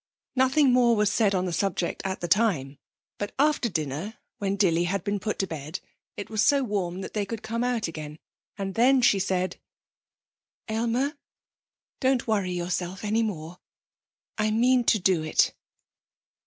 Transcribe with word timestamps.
Nothing 0.35 0.73
more 0.73 0.95
was 0.95 1.11
said 1.11 1.35
on 1.35 1.45
the 1.45 1.53
subject 1.53 2.01
at 2.03 2.21
the 2.21 2.27
time, 2.27 2.79
but 3.19 3.35
after 3.37 3.69
dinner, 3.69 4.17
when 4.39 4.55
Dilly 4.55 4.85
had 4.85 5.03
been 5.03 5.19
put 5.19 5.37
to 5.37 5.45
bed, 5.45 5.79
it 6.17 6.27
was 6.27 6.41
so 6.43 6.63
warm 6.63 7.01
that 7.01 7.13
they 7.13 7.23
could 7.23 7.43
come 7.43 7.63
out 7.63 7.87
again, 7.87 8.17
and 8.57 8.73
then 8.73 9.03
she 9.03 9.19
said: 9.19 9.57
'Aylmer, 10.67 11.13
don't 11.99 12.25
worry 12.27 12.51
yourself 12.51 13.03
any 13.05 13.21
more. 13.21 13.59
I 14.39 14.49
mean 14.49 14.85
to 14.85 14.97
do 14.97 15.21
it.' 15.21 15.53